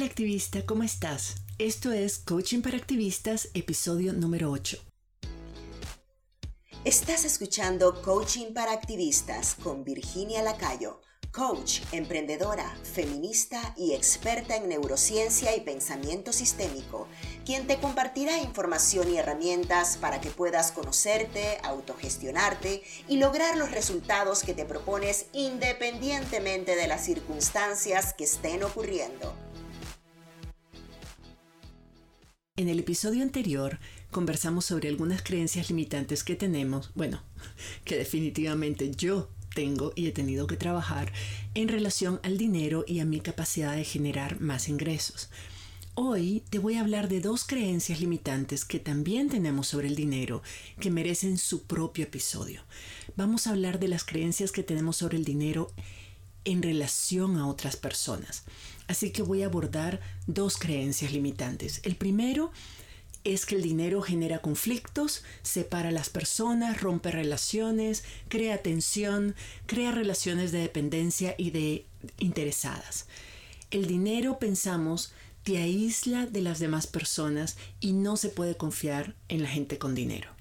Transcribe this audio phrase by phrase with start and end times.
[0.00, 1.34] Hola activista, ¿cómo estás?
[1.58, 4.78] Esto es Coaching para Activistas, episodio número 8.
[6.86, 11.02] Estás escuchando Coaching para Activistas con Virginia Lacayo,
[11.32, 17.06] coach, emprendedora, feminista y experta en neurociencia y pensamiento sistémico,
[17.44, 24.44] quien te compartirá información y herramientas para que puedas conocerte, autogestionarte y lograr los resultados
[24.44, 29.49] que te propones independientemente de las circunstancias que estén ocurriendo.
[32.60, 33.78] En el episodio anterior
[34.10, 37.22] conversamos sobre algunas creencias limitantes que tenemos, bueno,
[37.86, 41.10] que definitivamente yo tengo y he tenido que trabajar
[41.54, 45.30] en relación al dinero y a mi capacidad de generar más ingresos.
[45.94, 50.42] Hoy te voy a hablar de dos creencias limitantes que también tenemos sobre el dinero
[50.80, 52.60] que merecen su propio episodio.
[53.16, 55.72] Vamos a hablar de las creencias que tenemos sobre el dinero
[56.44, 58.44] en relación a otras personas.
[58.90, 61.80] Así que voy a abordar dos creencias limitantes.
[61.84, 62.50] El primero
[63.22, 69.92] es que el dinero genera conflictos, separa a las personas, rompe relaciones, crea tensión, crea
[69.92, 71.86] relaciones de dependencia y de
[72.18, 73.06] interesadas.
[73.70, 75.12] El dinero, pensamos,
[75.44, 79.94] te aísla de las demás personas y no se puede confiar en la gente con
[79.94, 80.32] dinero.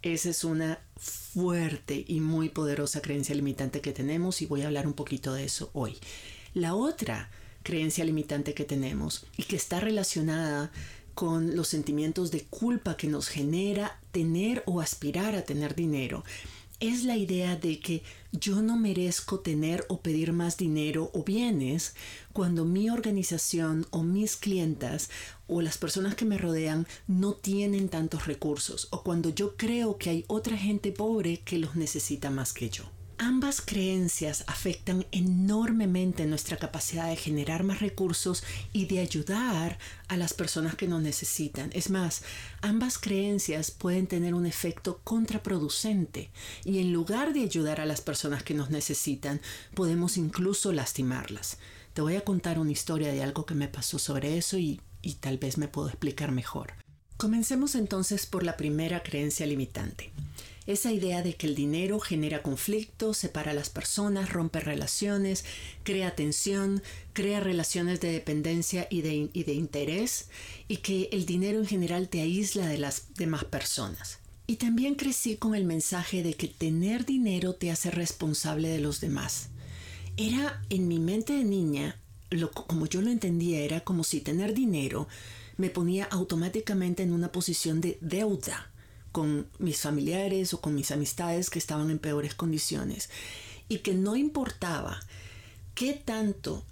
[0.00, 4.86] Esa es una fuerte y muy poderosa creencia limitante que tenemos y voy a hablar
[4.86, 5.98] un poquito de eso hoy.
[6.54, 7.28] La otra
[7.64, 10.70] creencia limitante que tenemos y que está relacionada
[11.14, 16.22] con los sentimientos de culpa que nos genera tener o aspirar a tener dinero
[16.80, 21.94] es la idea de que yo no merezco tener o pedir más dinero o bienes
[22.32, 25.08] cuando mi organización o mis clientas
[25.46, 30.10] o las personas que me rodean no tienen tantos recursos o cuando yo creo que
[30.10, 32.84] hay otra gente pobre que los necesita más que yo.
[33.18, 40.34] Ambas creencias afectan enormemente nuestra capacidad de generar más recursos y de ayudar a las
[40.34, 41.70] personas que nos necesitan.
[41.74, 42.22] Es más,
[42.60, 46.30] ambas creencias pueden tener un efecto contraproducente
[46.64, 49.40] y en lugar de ayudar a las personas que nos necesitan,
[49.74, 51.58] podemos incluso lastimarlas.
[51.92, 55.14] Te voy a contar una historia de algo que me pasó sobre eso y, y
[55.14, 56.72] tal vez me puedo explicar mejor.
[57.16, 60.10] Comencemos entonces por la primera creencia limitante.
[60.66, 65.44] Esa idea de que el dinero genera conflictos, separa a las personas, rompe relaciones,
[65.82, 66.82] crea tensión,
[67.12, 70.30] crea relaciones de dependencia y de, y de interés,
[70.66, 74.20] y que el dinero en general te aísla de las demás personas.
[74.46, 79.00] Y también crecí con el mensaje de que tener dinero te hace responsable de los
[79.00, 79.48] demás.
[80.16, 81.98] Era en mi mente de niña,
[82.30, 85.08] lo, como yo lo entendía, era como si tener dinero
[85.56, 88.70] me ponía automáticamente en una posición de deuda
[89.14, 93.10] con mis familiares o con mis amistades que estaban en peores condiciones.
[93.68, 94.98] Y que no importaba
[95.76, 96.64] qué tanto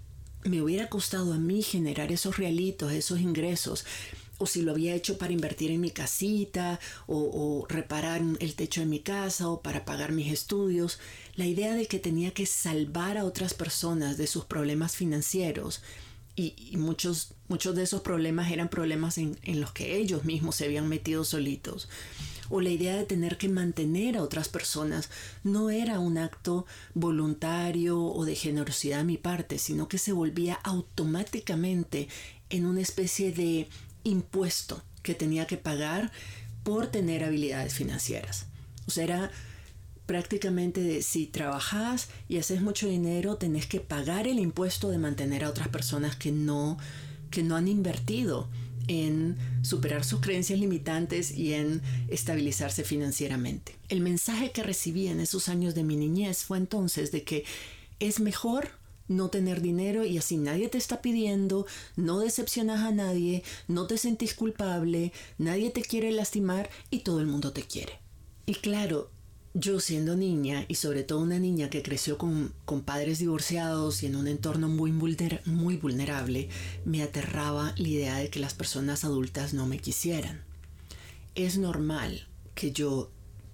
[0.42, 3.84] me hubiera costado a mí generar esos realitos, esos ingresos,
[4.38, 8.88] o si lo había hecho para invertir en mi casita, o, reparar el techo de
[8.88, 10.98] mi casa, o para pagar mis estudios,
[11.36, 15.80] la idea de que tenía que salvar a otras personas de sus problemas financieros,
[16.34, 20.64] y, muchos, muchos de esos problemas eran problemas en, en los que ellos mismos se
[20.64, 21.88] habían metido solitos
[22.52, 25.08] o la idea de tener que mantener a otras personas
[25.42, 30.54] no era un acto voluntario o de generosidad a mi parte, sino que se volvía
[30.62, 32.08] automáticamente
[32.50, 33.68] en una especie de
[34.04, 36.12] impuesto que tenía que pagar
[36.62, 38.44] por tener habilidades financieras.
[38.86, 39.30] O sea, era
[40.12, 45.48] prácticamente si trabajas y haces mucho dinero, tenés que pagar el impuesto de mantener a
[45.48, 46.76] otras personas que no,
[47.30, 48.50] que no han invertido
[48.88, 53.74] en superar sus creencias limitantes y en estabilizarse financieramente.
[53.88, 57.46] El mensaje que recibí en esos años de mi niñez fue entonces de que
[57.98, 58.68] es mejor
[59.08, 61.64] no tener dinero y así nadie te está pidiendo,
[61.96, 67.28] no decepcionas a nadie, no te sentís culpable, nadie te quiere lastimar y todo el
[67.28, 67.98] mundo te quiere.
[68.44, 69.08] Y claro,
[69.54, 72.54] yo siendo niña, y sobre todo una niña que creció con,
[72.84, 76.48] padres divorciados y en un entorno muy, muy vulnerable,
[76.84, 80.42] me aterraba la idea de que las personas adultas no me quisieran.
[81.34, 83.10] Es normal que yo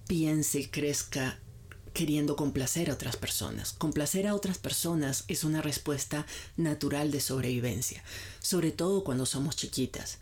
[0.07, 1.39] piense y crezca
[1.93, 3.73] queriendo complacer a otras personas.
[3.73, 6.25] Complacer a otras personas es una respuesta
[6.55, 8.03] natural de sobrevivencia,
[8.39, 10.19] sobre todo cuando somos chiquitas.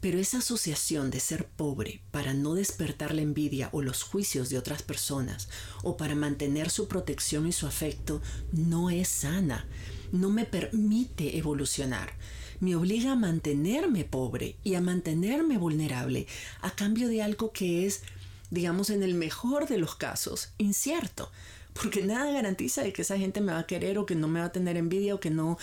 [0.00, 4.58] Pero esa asociación de ser pobre para no despertar la envidia o los juicios de
[4.58, 5.48] otras personas
[5.82, 8.22] o para mantener su protección y su afecto
[8.52, 9.66] no es sana,
[10.12, 12.12] no me permite evolucionar.
[12.60, 16.26] Me obliga a mantenerme pobre y a mantenerme vulnerable
[16.60, 18.02] a cambio de algo que es,
[18.50, 21.30] digamos en el mejor de los casos, incierto,
[21.80, 24.40] porque nada garantiza de que esa gente me va a querer o que no me
[24.40, 25.58] va a tener envidia o que no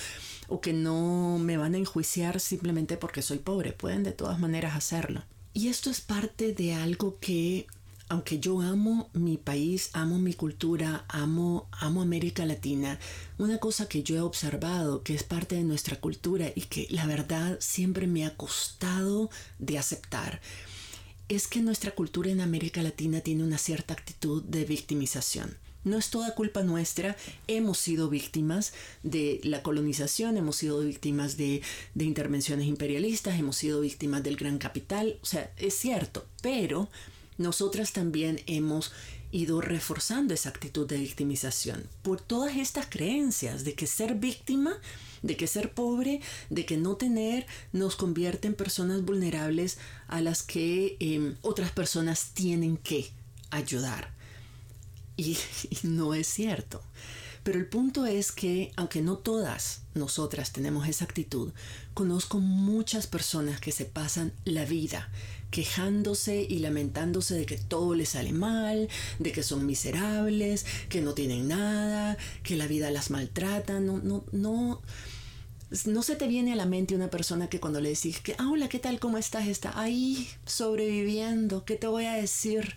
[0.48, 3.74] o que no me van a enjuiciar simplemente porque soy pobre.
[3.74, 5.24] Pueden de todas maneras hacerlo.
[5.54, 7.68] Y esto es parte de algo que
[8.08, 13.00] aunque yo amo mi país, amo mi cultura, amo, amo América Latina,
[13.40, 17.08] una cosa que yo he observado que es parte de nuestra cultura y que la
[17.08, 20.40] verdad siempre me ha costado de aceptar,
[21.30, 25.58] es que nuestra cultura en América Latina tiene una cierta actitud de victimización.
[25.86, 27.16] No es toda culpa nuestra,
[27.48, 28.74] hemos sido víctimas
[29.04, 31.62] de la colonización, hemos sido víctimas de,
[31.96, 36.90] intervenciones imperialistas, hemos sido víctimas del gran capital, o sea, es cierto, pero
[37.38, 38.92] nosotras también hemos
[39.32, 44.74] ido reforzando esa actitud de victimización por todas estas creencias de que ser víctima,
[45.22, 49.78] de que ser pobre, de que no tener nos convierte en personas vulnerables
[50.08, 53.12] a las que em, otras personas tienen que
[53.52, 54.16] ayudar.
[55.18, 55.38] y
[55.84, 56.82] no es cierto.
[57.46, 61.52] Pero el punto es que, aunque no todas nosotras tenemos esa actitud,
[61.94, 65.12] conozco muchas personas que se pasan la vida
[65.52, 68.90] quejándose y lamentándose de que todo les sale mal,
[69.20, 73.80] de que son miserables, que no tienen nada, que la vida las maltrata.
[73.80, 74.82] No, no, no.
[75.86, 78.50] No se te viene a la mente una persona que cuando le decís que, ah,
[78.52, 79.00] hola, ¿qué tal?
[79.00, 79.48] ¿Cómo estás?
[79.48, 81.64] Está ahí sobreviviendo.
[81.64, 82.76] ¿Qué te voy a decir?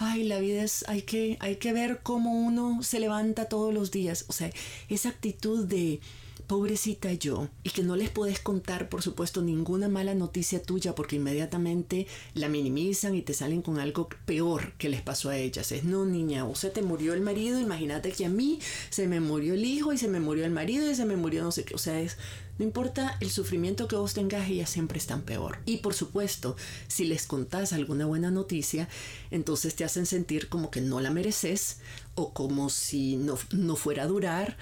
[0.00, 3.90] Ay, la vida es, hay que, hay que ver cómo uno se levanta todos los
[3.90, 4.24] días.
[4.28, 4.50] O sea,
[4.88, 6.00] esa actitud de
[6.46, 11.14] pobrecita yo, y que no les puedes contar, por supuesto, ninguna mala noticia tuya porque
[11.14, 15.70] inmediatamente la minimizan y te salen con algo peor que les pasó a ellas.
[15.70, 18.58] Es, no, niña, o se te murió el marido, imagínate que a mí
[18.88, 21.44] se me murió el hijo y se me murió el marido y se me murió
[21.44, 21.76] no sé qué.
[21.76, 22.16] O sea, es,
[22.60, 25.60] no importa el sufrimiento que vos tengas, ellas siempre están peor.
[25.64, 26.58] Y por supuesto,
[26.88, 28.86] si les contás alguna buena noticia,
[29.30, 31.78] entonces te hacen sentir como que no la mereces
[32.16, 34.58] o como si no, no fuera a durar.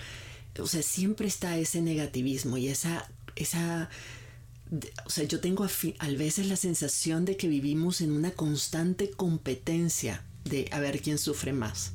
[0.60, 3.90] O sea, siempre está ese negativismo y esa, esa
[5.04, 9.10] o sea, yo tengo a, a, veces la sensación de que vivimos en una constante
[9.10, 11.94] competencia de a ver quién sufre más.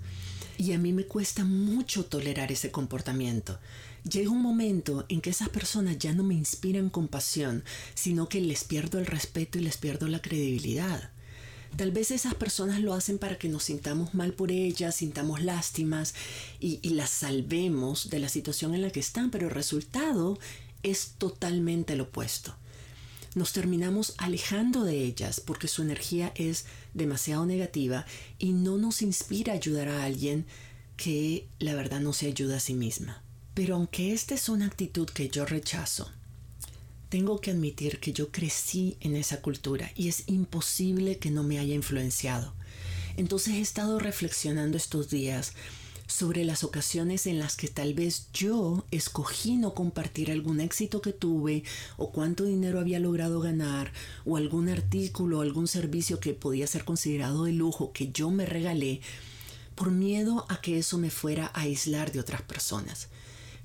[0.58, 3.58] Y a mí me cuesta mucho tolerar ese comportamiento.
[4.10, 7.64] Llega un momento en que esas personas ya no me inspiran compasión,
[7.96, 11.10] sino que les pierdo el respeto y les pierdo la credibilidad.
[11.78, 16.14] Tal vez esas personas lo hacen para que nos sintamos mal por ellas, sintamos lástimas
[16.60, 20.38] y, las salvemos de la situación en la que están, pero el resultado
[20.84, 22.56] es totalmente el opuesto.
[23.36, 28.06] Nos terminamos alejando de ellas porque su energía es demasiado negativa
[28.38, 30.46] y no nos inspira a ayudar a alguien
[30.98, 33.24] que la verdad no se ayuda a sí misma.
[33.54, 36.10] Pero aunque esta es una actitud que yo rechazo,
[37.10, 41.60] tengo que admitir que yo crecí en esa cultura y es imposible que no me
[41.60, 42.54] haya influenciado.
[43.18, 45.54] Entonces he estado reflexionando estos días
[46.08, 51.14] sobre las ocasiones en las que tal vez yo escogí no compartir algún éxito que
[51.14, 51.64] tuve
[51.98, 53.94] o cuánto dinero había logrado ganar
[54.26, 58.48] o algún artículo o algún servicio que podía ser considerado de lujo que yo me
[58.48, 59.02] regalé
[59.76, 63.10] por miedo a que eso me fuera a aislar de otras personas.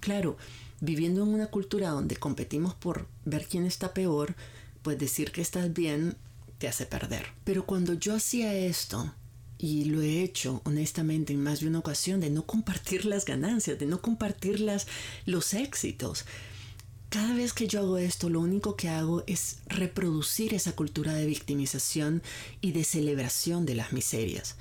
[0.00, 0.37] Claro,
[0.81, 4.37] viviendo en una cultura donde competimos por ver quién está peor,
[4.83, 6.17] pues decir que estás bien
[6.59, 7.27] te hace perder.
[7.45, 9.12] Pero cuando yo hacía esto,
[9.59, 13.79] y lo he hecho honestamente en más de una ocasión, de no compartir las ganancias,
[13.79, 14.65] de no compartir
[15.27, 16.25] los éxitos,
[17.09, 21.26] cada vez que yo hago esto, lo único que hago es reproducir esa cultura de
[21.26, 22.23] victimización
[22.61, 24.57] y de celebración de las miserias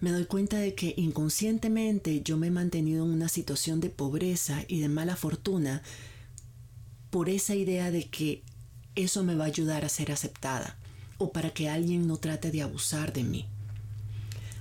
[0.00, 4.64] me doy cuenta de que inconscientemente yo me he mantenido en una situación de pobreza
[4.66, 5.82] y de mala fortuna
[7.10, 8.42] por esa idea de que
[8.94, 10.78] eso me va a ayudar a ser aceptada
[11.18, 13.46] o para que alguien no trate de abusar de mí.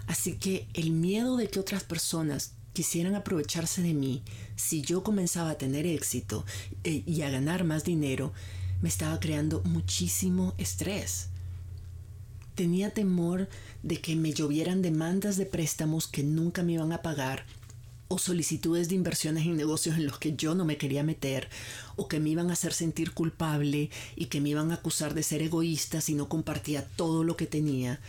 [0.08, 4.24] Así que el miedo de que otras personas quisieran aprovecharse de mí
[4.56, 6.46] si yo comenzaba a tener éxito
[6.84, 8.34] eh, y a ganar más dinero
[8.82, 11.29] me estaba creando muchísimo estrés.
[12.60, 13.48] Tenía temor
[13.84, 17.46] de que me llovieran demandas de préstamos que nunca me iban a pagar
[18.10, 21.48] o solicitudes de inversiones en negocios en los que yo no me quería meter,
[21.96, 25.24] o que me iban a hacer sentir culpable y que me iban a acusar de
[25.24, 28.02] ser egoísta si no compartía todo lo que tenía.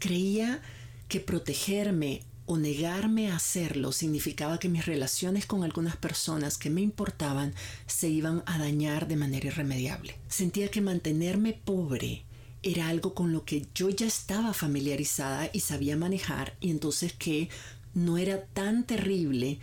[0.00, 0.60] Creía
[1.06, 6.80] que protegerme o negarme a hacerlo significaba que mis relaciones con algunas personas que me
[6.80, 7.54] importaban
[7.86, 10.16] se iban a dañar de manera irremediable.
[10.26, 12.23] Sentía que mantenerme pobre
[12.64, 17.48] era algo con lo que yo ya estaba familiarizada y sabía manejar y entonces que
[17.92, 19.58] no era tan terrible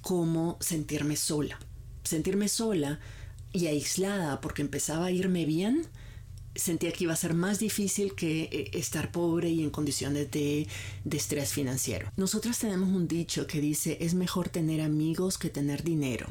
[0.00, 1.58] como sentirme sola.
[2.04, 3.00] Sentirme sola
[3.52, 5.86] y aislada porque empezaba a irme bien
[6.54, 10.68] sentía que iba a ser más difícil que eh, estar pobre y en condiciones de,
[11.04, 12.10] de, estrés financiero.
[12.16, 16.28] Nosotras tenemos un dicho que dice es mejor tener amigos que tener dinero.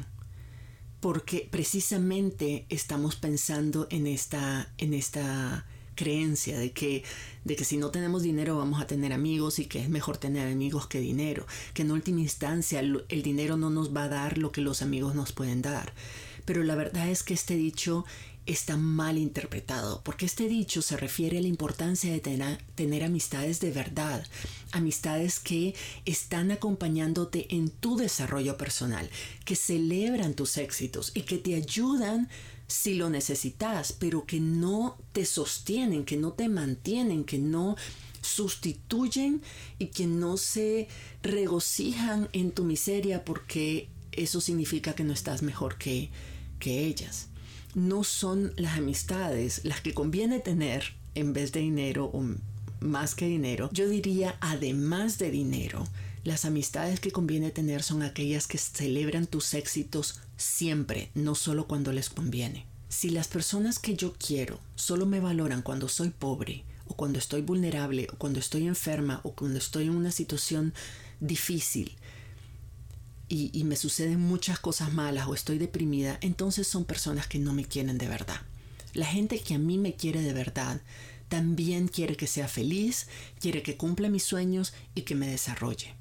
[1.00, 7.04] Porque precisamente estamos pensando en esta, en esta creencia de que,
[7.44, 10.50] de que si no tenemos dinero vamos a tener amigos y que es mejor tener
[10.50, 11.46] amigos que dinero.
[11.72, 15.14] Que en última instancia el dinero no nos va a dar lo que los amigos
[15.14, 15.92] nos pueden dar.
[16.44, 18.04] Pero la verdad es que este dicho
[18.46, 23.70] está mal interpretado, porque este dicho se refiere a la importancia de tener, amistades de
[23.70, 24.26] verdad,
[24.72, 25.74] amistades que
[26.04, 29.08] están acompañándote en tu desarrollo personal,
[29.44, 32.28] que celebran tus éxitos y que te ayudan
[32.66, 37.76] si lo necesitas, pero que no te sostienen, que no te mantienen, que no
[38.20, 39.42] sustituyen
[39.78, 40.88] y que no se
[41.22, 46.10] regocijan en tu miseria porque eso significa que no estás mejor que,
[46.58, 47.28] que ellas
[47.74, 52.24] no son las amistades las que conviene tener en vez de dinero o
[52.80, 53.70] más que dinero.
[53.72, 55.86] Yo diría, además de dinero,
[56.24, 61.92] las amistades que conviene tener son aquellas que celebran tus éxitos siempre, no solo cuando
[61.92, 62.66] les conviene.
[62.88, 67.42] Si las personas que yo quiero solo me valoran cuando soy pobre, o cuando estoy
[67.42, 70.72] vulnerable, o cuando estoy enferma, o cuando estoy en una situación
[71.20, 71.96] difícil,
[73.28, 77.64] y, me suceden muchas cosas malas o estoy deprimida, entonces son personas que no me
[77.64, 78.40] quieren de verdad.
[78.92, 80.80] La gente que a mí me quiere de verdad
[81.28, 83.08] también quiere que sea feliz,
[83.40, 85.94] quiere que cumpla mis sueños y que me desarrolle.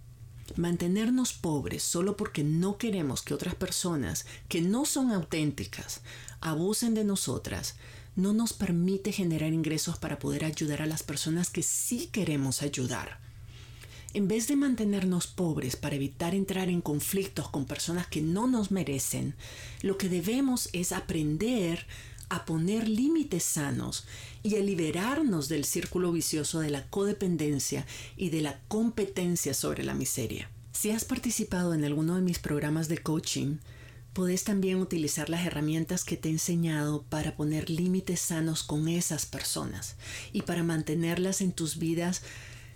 [0.55, 6.01] Mantenernos pobres solo porque no queremos que otras personas que no son auténticas
[6.41, 7.75] abusen de nosotras
[8.15, 13.19] no nos permite generar ingresos para poder ayudar a las personas que sí queremos ayudar.
[14.13, 18.69] En vez de mantenernos pobres para evitar entrar en conflictos con personas que no nos
[18.69, 19.33] merecen,
[19.81, 21.87] lo que debemos es aprender
[22.33, 24.05] a poner límites sanos
[24.41, 27.85] y a liberarnos del círculo vicioso de la codependencia
[28.17, 30.49] y de la competencia sobre la miseria.
[30.71, 33.57] Si has participado en alguno de mis programas de coaching,
[34.13, 39.27] puedes también utilizar las herramientas que te he enseñado para poner límites sanos con esas
[39.27, 39.95] personas
[40.31, 42.23] y para mantenerlas en tus vidas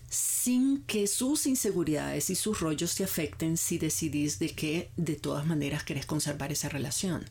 [0.09, 5.45] sin que sus inseguridades y sus rollos te afecten si decidís de que de todas
[5.47, 7.25] maneras querés conservar esa relación.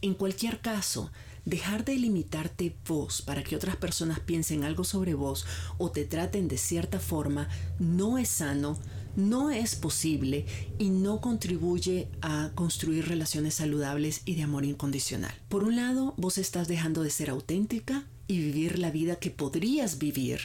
[0.00, 1.10] En cualquier caso,
[1.46, 5.46] dejar de limitarte vos para que otras personas piensen algo sobre vos
[5.78, 7.48] o te traten de cierta forma
[7.78, 8.76] no es sano,
[9.14, 10.44] no es posible
[10.78, 15.34] y no contribuye a construir relaciones saludables y de amor incondicional.
[15.48, 19.98] Por un lado, vos estás dejando de ser auténtica y vivir la vida que podrías
[19.98, 20.40] vivir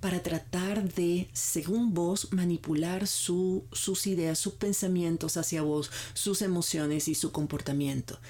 [0.00, 7.16] para tratar de, según vos, manipular sus ideas, sus pensamientos hacia vos, sus emociones y
[7.16, 8.20] su comportamiento.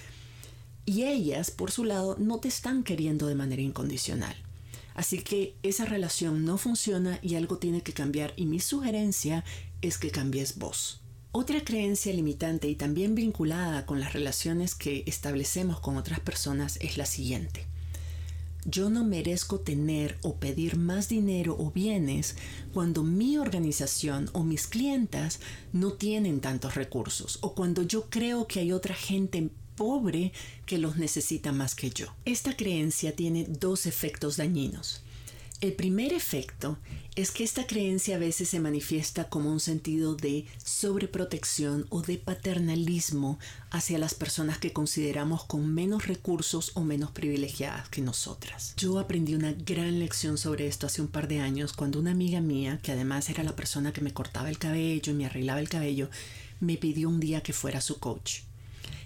[0.89, 4.35] Y ellas, por su lado, no te están queriendo de manera incondicional.
[4.95, 9.45] Así que esa relación no funciona y algo tiene que cambiar y mi sugerencia
[9.83, 11.03] es que cambies vos.
[11.31, 16.97] Otra creencia limitante y también vinculada con las relaciones que establecemos con otras personas es
[16.97, 17.67] la siguiente
[18.65, 22.37] yo no merezco tener o pedir más dinero o bienes
[22.75, 25.41] cuando mi organización o mis clientas
[25.73, 30.33] no tienen tantos recursos o cuando yo creo que hay otra gente pobre
[30.67, 32.07] que los necesita más que yo.
[32.25, 35.03] Esta creencia tiene dos efectos dañinos.
[35.61, 36.79] El primer efecto
[37.17, 42.17] es que esta creencia a veces se manifiesta como un sentido de sobreprotección o de
[42.17, 43.39] paternalismo
[43.71, 48.75] hacia las personas que consideramos con menos recursos o menos privilegiadas que nosotras.
[48.77, 52.41] Yo aprendí una gran lección sobre esto hace un par de años cuando una amiga
[52.41, 55.69] mía, que además era la persona que me cortaba el cabello y me arreglaba el
[55.69, 56.09] cabello,
[56.61, 58.48] me pidió un día que fuera su coach.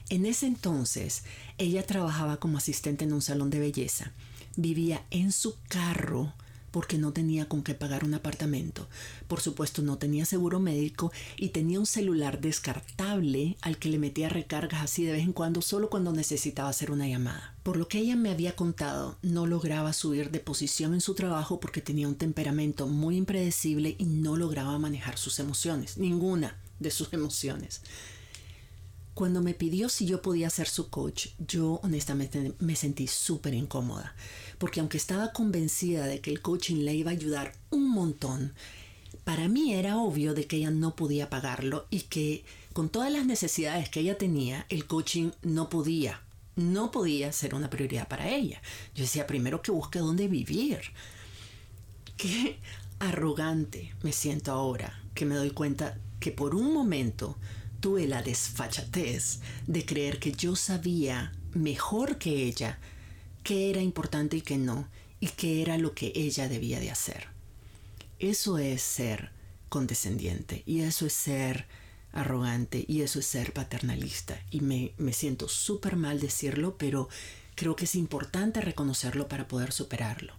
[0.09, 1.25] En ese entonces,
[1.59, 4.13] ella trabajaba como asistente en un salón de belleza.
[4.57, 6.35] Vivía en su carro
[6.73, 8.89] porque no tenía con qué pagar un apartamento.
[9.29, 14.29] Por supuesto no tenía seguro médico y tenía un celular descartable al que le metía
[14.29, 17.55] recargas así de vez en cuando solo cuando necesitaba hacer una llamada.
[17.63, 21.61] Por lo que ella me había contado, no lograba subir de posición en su trabajo
[21.61, 27.13] porque tenía un temperamento muy impredecible y no lograba manejar sus emociones, ninguna de sus
[27.13, 27.83] emociones.
[29.15, 34.15] Cuando me pidió si yo podía ser su coach, yo honestamente me sentí súper incómoda,
[34.57, 38.55] porque aunque estaba convencida de que el coaching le iba a ayudar un montón,
[39.25, 43.27] para mí era obvio de que ella no podía pagarlo y que con todas las
[43.27, 46.23] necesidades que ella tenía, el coaching no podía,
[46.57, 48.63] no podía ser una prioridad para ella.
[48.95, 50.81] Yo decía, primero que busque dónde vivir.
[52.17, 52.59] Qué
[52.99, 57.37] arrogante me siento ahora que me doy cuenta que por un momento
[57.83, 62.79] tuve la desfachatez de creer que yo sabía mejor que ella
[63.43, 67.27] qué era importante y qué no, y qué era lo que ella debía de hacer.
[68.21, 69.33] Eso es ser
[69.69, 71.67] condescendiente y eso es ser
[72.13, 74.41] arrogante y eso es ser paternalista.
[74.53, 77.09] Y me, me siento súper mal decirlo, pero
[77.57, 80.35] creo que es importante reconocerlo para poder superarlo.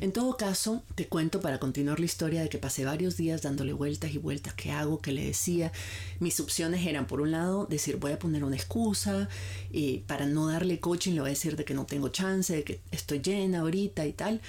[0.00, 3.72] En todo caso, te cuento para continuar la historia de que pasé varios días dándole
[3.72, 5.72] vueltas y vueltas, qué hago, qué le decía.
[6.20, 9.28] Mis opciones eran, por un lado, decir voy a poner una excusa
[9.70, 12.64] y para no darle coaching le voy a decir de que no tengo chance, de
[12.64, 14.40] que estoy llena ahorita y tal.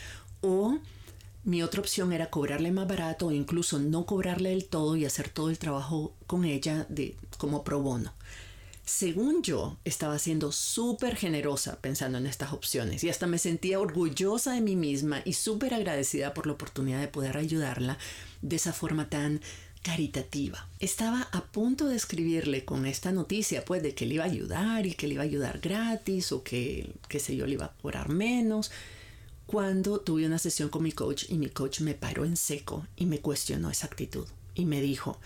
[0.41, 0.79] O
[1.43, 5.29] mi otra opción era cobrarle más barato o incluso no cobrarle del todo y hacer
[5.29, 8.11] todo el trabajo con ella de, como pro bono.
[8.85, 14.53] Según yo, estaba siendo súper generosa pensando en estas opciones y hasta me sentía orgullosa
[14.53, 17.97] de mí misma y súper agradecida por la oportunidad de poder ayudarla
[18.43, 19.41] de esa forma tan
[19.81, 20.67] caritativa.
[20.79, 24.85] Estaba a punto de escribirle con esta noticia, pues, de que le iba a ayudar
[24.85, 27.73] y que le iba a ayudar gratis o que, qué sé yo, le iba a
[27.73, 28.71] cobrar menos,
[29.47, 33.05] cuando tuve una sesión con mi coach y mi coach me paró en seco y
[33.05, 35.19] me cuestionó esa actitud y me dijo,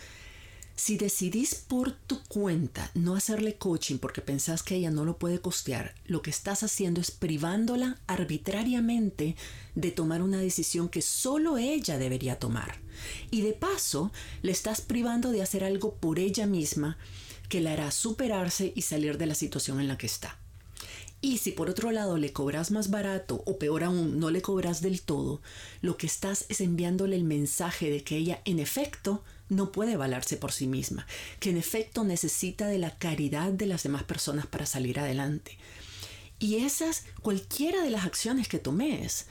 [0.79, 5.41] si decidís por tu cuenta no hacerle coaching porque pensás que ella no lo puede
[5.41, 9.35] costear, lo que estás haciendo es privándola arbitrariamente
[9.75, 12.79] de tomar una decisión que solo ella debería tomar.
[13.29, 16.97] Y de paso, le estás privando de hacer algo por ella misma
[17.49, 20.39] que la hará superarse y salir de la situación en la que está.
[21.19, 24.81] Y si por otro lado le cobras más barato o peor aún no le cobras
[24.81, 25.41] del todo,
[25.81, 30.37] lo que estás es enviándole el mensaje de que ella en efecto no puede valerse
[30.37, 31.05] por sí misma,
[31.39, 35.57] que en efecto necesita de la caridad de las demás personas para salir adelante.
[36.39, 39.27] Y esas, cualquiera de las acciones que tomes,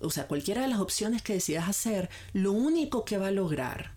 [0.00, 3.92] o sea, cualquiera de las opciones que decidas hacer, lo único que va a lograr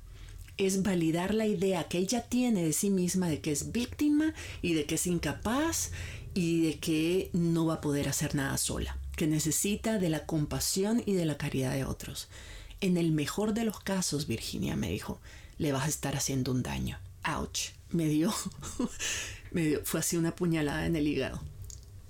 [0.58, 4.74] es validar la idea que ella tiene de sí misma de que es víctima y
[4.74, 5.92] de que es incapaz
[6.34, 11.02] y de que no va a poder hacer nada sola, que necesita de la compasión
[11.06, 12.28] y de la caridad de otros.
[12.82, 15.20] En el mejor de los casos, Virginia me dijo,
[15.58, 17.00] le vas a estar haciendo un daño.
[17.24, 17.72] Ouch.
[17.92, 18.34] Me dio,
[19.52, 21.42] me dio, fue así una puñalada en el hígado.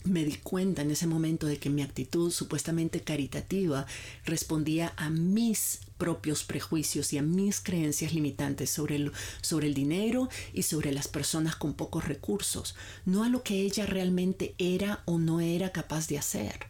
[0.04, 3.88] Me di cuenta en ese momento de que mi actitud supuestamente caritativa
[4.24, 10.30] respondía a mis propios prejuicios y a mis creencias limitantes sobre el, sobre el dinero
[10.54, 15.18] y sobre las personas con pocos recursos, no a lo que ella realmente era o
[15.18, 16.68] no era capaz de hacer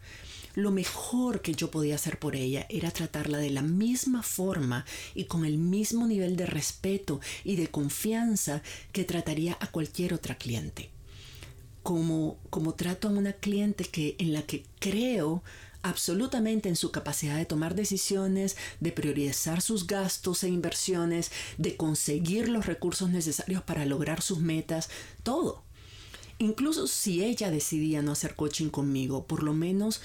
[0.56, 5.26] lo mejor que yo podía hacer por ella era tratarla de la misma forma y
[5.26, 10.90] con el mismo nivel de respeto y de confianza que trataría a cualquier otra cliente.
[11.84, 15.44] Como, como trato a una cliente que, en la que creo
[15.84, 22.50] absolutamente en su capacidad de tomar decisiones, de priorizar sus gastos e inversiones, de conseguir
[22.50, 24.90] los recursos necesarios para lograr sus metas,
[25.22, 25.64] todo.
[26.40, 30.02] Incluso si ella decidía no hacer coaching conmigo, por lo menos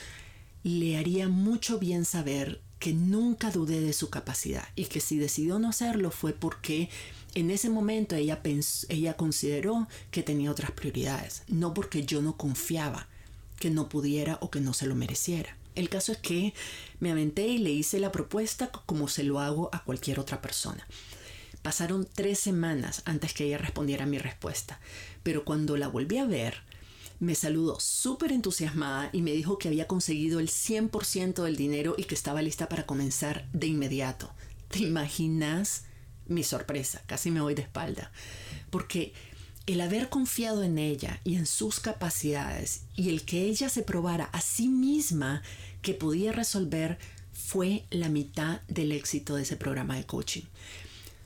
[0.63, 5.59] le haría mucho bien saber que nunca dudé de su capacidad y que si decidió
[5.59, 6.89] no hacerlo fue porque
[7.35, 8.41] en ese momento ella,
[8.89, 13.07] ella consideró que tenía otras prioridades, no porque yo no confiaba
[13.59, 15.57] que no pudiera o que no se lo mereciera.
[15.75, 16.55] El caso es que
[16.99, 20.87] me aventé y le hice la propuesta como se lo hago a cualquier otra persona.
[21.63, 24.81] Pasaron tres semanas antes que ella respondiera a mi respuesta,
[25.23, 26.63] pero cuando la volví a ver,
[27.21, 32.05] me saludó súper entusiasmada y me dijo que había conseguido el 100% del dinero y
[32.05, 34.33] que estaba lista para comenzar de inmediato.
[34.69, 35.85] ¿Te imaginas
[36.27, 37.03] mi sorpresa?
[37.07, 38.11] Casi me voy de espalda.
[38.71, 39.13] Porque
[39.67, 44.25] el haber confiado en ella y en sus capacidades y el que ella se probara
[44.33, 45.43] a sí misma
[45.83, 46.99] que podía resolver
[47.33, 50.43] fue la mitad del éxito de ese programa de coaching.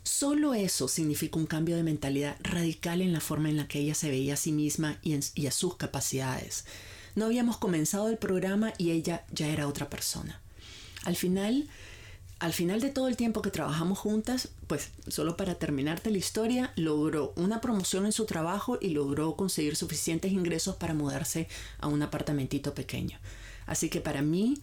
[0.05, 3.95] Solo eso significó un cambio de mentalidad radical en la forma en la que ella
[3.95, 6.67] se veía a sí misma y, a sus capacidades.
[7.15, 10.43] No habíamos comenzado el programa y ella ya era otra persona.
[11.05, 11.71] Al final,
[12.39, 16.75] al final de todo el tiempo que trabajamos juntas, pues solo para terminarte la historia,
[16.77, 22.03] logró una promoción en su trabajo y logró conseguir suficientes ingresos para mudarse a un
[22.03, 23.19] apartamentito pequeño.
[23.65, 24.59] Así que para mí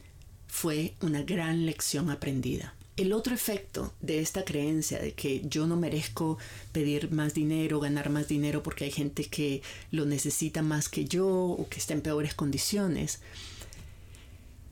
[0.47, 2.75] fue una gran lección aprendida.
[3.02, 6.38] El otro efecto de esta creencia de que yo no merezco
[6.72, 11.28] pedir más dinero, ganar más dinero porque hay gente que lo necesita más que yo
[11.28, 13.20] o que está en peores condiciones,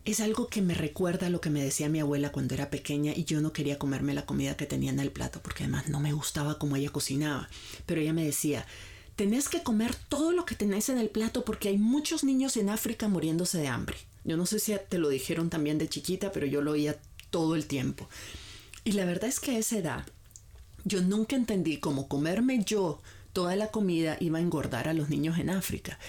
[0.06, 3.14] es algo que me recuerda a lo que me decía mi abuela cuando era pequeña
[3.16, 6.00] y yo no quería comerme la comida que tenía en el plato porque además no
[6.00, 7.50] me gustaba como ella cocinaba.
[7.88, 8.64] Pero ella me decía,
[9.16, 12.70] tenés que comer todo lo que tenés en el plato porque hay muchos niños en
[12.70, 13.98] África muriéndose de hambre.
[14.24, 16.96] Yo no sé si te lo dijeron también de chiquita, pero yo lo oía
[17.30, 18.08] todo el tiempo.
[18.84, 20.06] Y la verdad es que a esa edad
[20.86, 23.02] yo nunca entendí cómo comerme yo
[23.34, 26.00] toda la comida iba a engordar a los niños en África.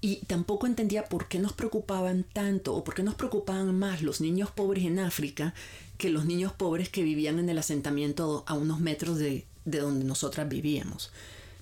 [0.00, 4.20] Y tampoco entendía por qué nos preocupaban tanto o por qué nos preocupaban más los
[4.20, 5.54] niños pobres en África
[5.96, 10.04] que los niños pobres que vivían en el asentamiento a unos metros de, de donde
[10.04, 11.10] nosotras vivíamos.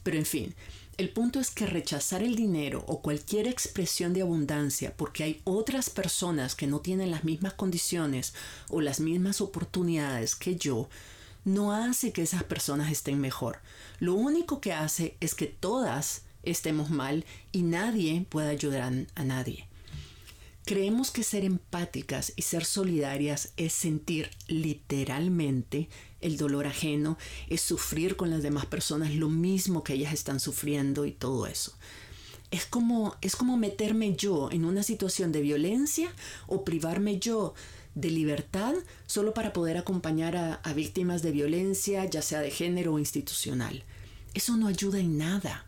[0.02, 0.54] Pero en fin,
[0.98, 5.90] el punto es que rechazar el dinero o cualquier expresión de abundancia porque hay otras
[5.90, 8.32] personas que no tienen las mismas condiciones
[8.68, 10.88] o las mismas oportunidades que yo,
[11.44, 13.60] no hace que esas personas estén mejor.
[14.00, 19.68] Lo único que hace es que todas estemos mal y nadie pueda ayudar a nadie.
[20.64, 25.88] Creemos que ser empáticas y ser solidarias es sentir literalmente
[26.26, 27.16] el dolor ajeno,
[27.48, 31.72] es sufrir con las demás personas lo mismo que ellas están sufriendo y todo eso.
[32.50, 36.08] Es como, es como meterme yo en una situación de violencia
[36.46, 37.54] o privarme yo
[37.94, 38.74] de libertad
[39.06, 43.84] solo para poder acompañar a, a víctimas de violencia, ya sea de género o institucional.
[44.34, 45.65] Eso no ayuda en nada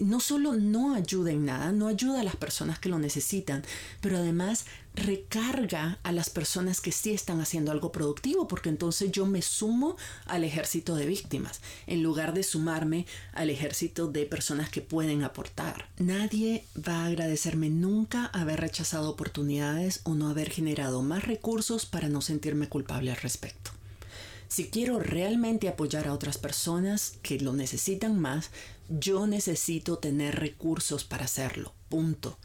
[0.00, 3.62] no solo no ayuda en nada, no ayuda a las personas que lo necesitan,
[4.00, 4.64] pero además
[4.94, 9.96] recarga a las personas que sí están haciendo algo productivo, porque entonces yo me sumo
[10.26, 15.88] al ejército de víctimas, en lugar de sumarme al ejército de personas que pueden aportar.
[15.98, 22.08] Nadie va a agradecerme nunca haber rechazado oportunidades o no haber generado más recursos para
[22.08, 23.70] no sentirme culpable al respecto.
[24.52, 28.50] Si quiero realmente apoyar a otras personas que lo necesitan más,
[28.90, 31.72] yo necesito tener recursos para hacerlo.
[31.88, 32.36] Punto.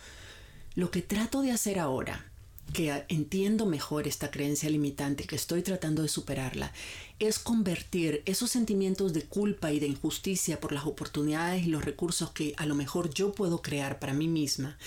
[0.74, 2.32] Lo que trato de hacer ahora,
[2.72, 6.72] que entiendo mejor esta creencia limitante, que estoy tratando de superarla,
[7.20, 12.32] es convertir esos sentimientos de culpa y de injusticia por las oportunidades y los recursos
[12.32, 14.78] que a lo mejor yo puedo crear para mí misma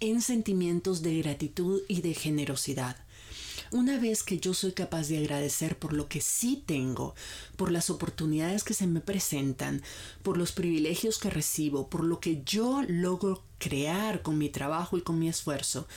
[0.00, 2.96] en sentimientos de gratitud y de generosidad.
[3.74, 7.16] Una vez que yo soy capaz de agradecer por lo que sí tengo,
[7.56, 9.82] por las oportunidades que se me presentan,
[10.22, 15.02] por los privilegios que recibo, por lo que yo logro crear con mi trabajo y
[15.02, 15.88] con mi esfuerzo,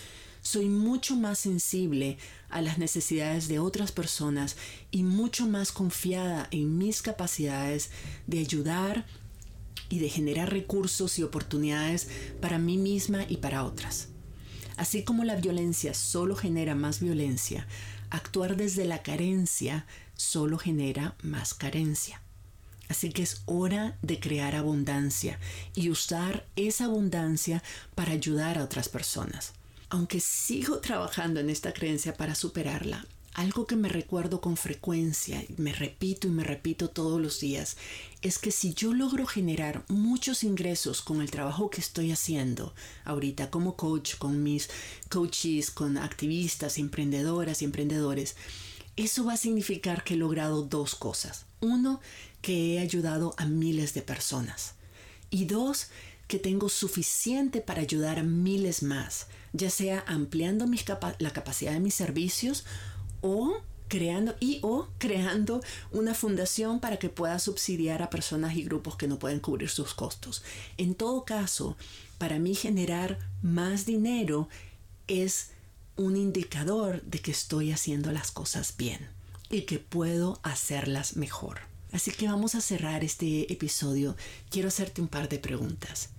[0.42, 2.18] soy mucho más sensible
[2.50, 4.58] a las necesidades de otras personas
[4.90, 7.92] y mucho más confiada en mis capacidades
[8.26, 9.06] de ayudar
[9.90, 12.08] y de generar recursos y oportunidades
[12.42, 14.08] para mí misma y para otras.
[14.78, 17.68] Así como la violencia solo genera más violencia,
[18.10, 19.86] actuar desde la carencia
[20.16, 22.22] solo genera más carencia.
[22.88, 25.40] Así que es hora de crear abundancia
[25.76, 27.62] y usar esa abundancia
[27.96, 29.54] para ayudar a otras personas.
[29.90, 33.06] Aunque sigo trabajando en esta creencia para superarla,
[33.38, 37.78] algo que me recuerdo con frecuencia, me repito y me repito todos los días,
[38.24, 42.74] es que si yo logro generar muchos ingresos con el trabajo que estoy haciendo
[43.06, 44.70] ahorita como coach, con mis
[45.10, 48.36] coaches, con activistas, emprendedoras y emprendedores,
[48.96, 51.46] eso va a significar que he logrado dos cosas.
[51.60, 52.02] Uno,
[52.42, 54.74] que he ayudado a miles de personas.
[55.30, 55.90] Y dos,
[56.28, 60.66] que tengo suficiente para ayudar a miles más, ya sea ampliando
[61.20, 62.66] la capacidad de mis servicios
[63.28, 65.62] o creando y o creando
[65.92, 69.94] una fundación para que pueda subsidiar a personas y grupos que no pueden cubrir sus
[69.94, 70.44] costos.
[70.78, 71.78] En todo caso,
[72.18, 74.48] para mí generar más dinero
[75.08, 75.52] es
[75.96, 79.10] un indicador de que estoy haciendo las cosas bien
[79.50, 81.60] y que puedo hacerlas mejor.
[81.92, 84.16] Así que vamos a cerrar este episodio.
[84.50, 86.10] Quiero hacerte un par de preguntas.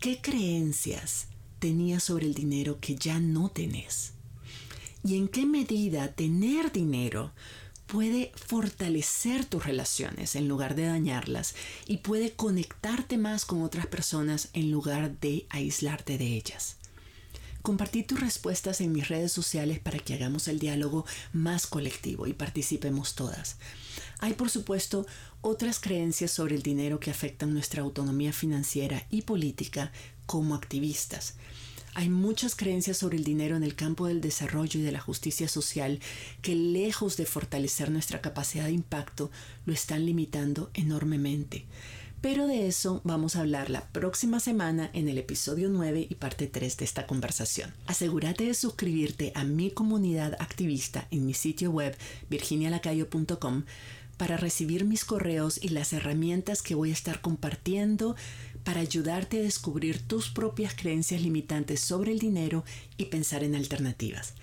[0.00, 1.26] ¿Qué creencias
[1.58, 4.14] tenías sobre el dinero que ya no tenés?
[5.04, 7.32] Y en qué medida tener dinero
[7.86, 11.54] puede fortalecer tus relaciones en lugar de dañarlas
[11.86, 16.76] y puede conectarte más con otras personas en lugar de aislarte de ellas.
[17.62, 22.32] Compartí tus respuestas en mis redes sociales para que hagamos el diálogo más colectivo y
[22.32, 23.56] participemos todas.
[24.20, 25.06] Hay por supuesto
[25.42, 29.92] otras creencias sobre el dinero que afectan nuestra autonomía financiera y política
[30.26, 31.34] como activistas.
[31.94, 35.48] Hay muchas creencias sobre el dinero en el campo del desarrollo y de la justicia
[35.48, 35.98] social
[36.40, 39.30] que lejos de fortalecer nuestra capacidad de impacto,
[39.66, 41.66] lo están limitando enormemente.
[42.20, 46.46] Pero de eso vamos a hablar la próxima semana en el episodio 9 y parte
[46.46, 47.72] 3 de esta conversación.
[47.86, 51.96] Asegúrate de suscribirte a mi comunidad activista en mi sitio web
[52.28, 53.64] virginialacayo.com
[54.18, 58.16] para recibir mis correos y las herramientas que voy a estar compartiendo
[58.64, 62.64] para ayudarte a descubrir tus propias creencias limitantes sobre el dinero
[62.96, 64.34] y pensar en alternativas.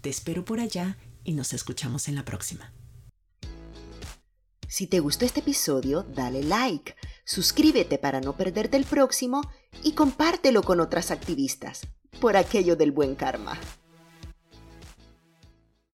[0.00, 2.72] Te espero por allá y nos escuchamos en la próxima.
[4.68, 9.42] Si te gustó este episodio, dale like, suscríbete para no perderte el próximo
[9.82, 11.86] y compártelo con otras activistas,
[12.20, 13.58] por aquello del buen karma.